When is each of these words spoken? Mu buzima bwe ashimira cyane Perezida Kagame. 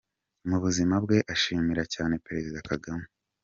Mu 0.49 0.57
buzima 0.63 0.95
bwe 1.03 1.17
ashimira 1.33 1.83
cyane 1.93 2.13
Perezida 2.25 2.59
Kagame. 2.69 3.05